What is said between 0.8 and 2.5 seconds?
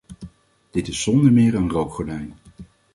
is zonder meer een rookgordijn.